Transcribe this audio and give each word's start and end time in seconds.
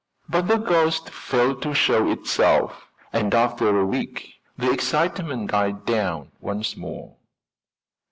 But 0.27 0.47
the 0.47 0.57
ghost 0.57 1.11
failed 1.11 1.61
to 1.61 1.75
show 1.75 2.09
itself, 2.09 2.87
and 3.13 3.35
after 3.35 3.77
a 3.79 3.85
week 3.85 4.41
the 4.57 4.71
excitement 4.71 5.51
died 5.51 5.85
down 5.85 6.31
once 6.39 6.75
more. 6.75 7.17